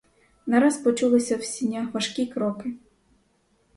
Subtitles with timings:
[0.47, 2.73] Нараз почулися в сінях важкі кроки.